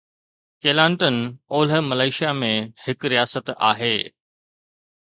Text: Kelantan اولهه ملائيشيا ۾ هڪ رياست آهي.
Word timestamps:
Kelantan 0.65 1.19
اولهه 1.51 1.83
ملائيشيا 1.91 2.33
۾ 2.41 2.51
هڪ 2.87 2.99
رياست 3.15 3.55
آهي. 3.71 3.95